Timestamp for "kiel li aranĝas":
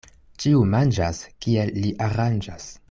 1.47-2.71